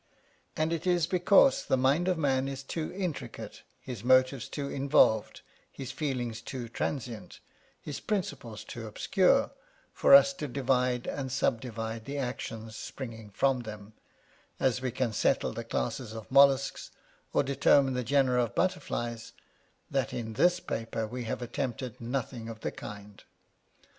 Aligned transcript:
And 0.57 0.73
it 0.73 0.87
is 0.87 1.05
because 1.05 1.63
the 1.67 1.77
mind 1.77 2.07
of 2.07 2.17
man 2.17 2.47
is 2.47 2.63
too 2.63 2.91
intricate, 2.91 3.61
his 3.79 4.03
motives 4.03 4.49
too 4.49 4.67
involved, 4.67 5.41
his 5.71 5.91
feelings 5.91 6.41
too 6.41 6.69
transient, 6.69 7.39
his 7.79 7.99
principles 7.99 8.63
too 8.63 8.87
obscure, 8.87 9.51
for 9.93 10.15
us 10.15 10.33
to 10.33 10.47
divide 10.47 11.05
and 11.05 11.31
sub 11.31 11.61
divide 11.61 12.05
the 12.05 12.17
actions 12.17 12.75
springing 12.75 13.29
from 13.29 13.59
them, 13.59 13.93
as 14.59 14.81
we 14.81 14.89
can 14.89 15.13
settle 15.13 15.53
the 15.53 15.63
classes 15.63 16.13
of 16.13 16.31
molluscs, 16.31 16.89
or 17.31 17.43
determine 17.43 17.93
the 17.93 18.03
genera 18.03 18.41
of 18.43 18.55
butterflies,— 18.55 19.33
that 19.91 20.15
in 20.15 20.33
this 20.33 20.59
paper 20.59 21.05
we 21.05 21.25
have 21.25 21.43
attempted 21.43 22.01
nothing 22.01 22.49
of 22.49 22.61
the 22.61 22.71
kind. 22.71 23.23